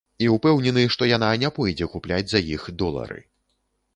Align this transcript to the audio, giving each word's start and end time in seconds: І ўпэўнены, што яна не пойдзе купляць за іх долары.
І 0.25 0.27
ўпэўнены, 0.35 0.85
што 0.93 1.09
яна 1.09 1.29
не 1.43 1.51
пойдзе 1.57 1.89
купляць 1.95 2.31
за 2.31 2.39
іх 2.55 2.65
долары. 2.83 3.21